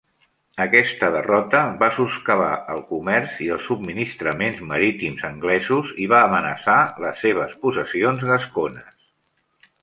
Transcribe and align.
Aquesta 0.63 1.09
derrota 1.15 1.59
va 1.83 1.89
soscavar 1.97 2.53
el 2.75 2.81
comerç 2.93 3.35
i 3.47 3.49
els 3.57 3.67
subministraments 3.73 4.63
marítims 4.71 5.27
anglesos 5.29 5.93
i 6.07 6.09
va 6.15 6.23
amenaçar 6.31 6.79
les 7.05 7.23
seves 7.27 7.55
possessions 7.67 8.27
gascones. 8.33 8.99